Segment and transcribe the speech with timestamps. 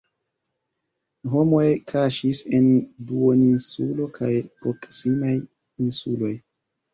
[1.33, 2.65] Homoj kaŝis en
[3.11, 4.31] duoninsulo kaj
[4.63, 5.37] proksimaj
[5.91, 6.33] insuloj.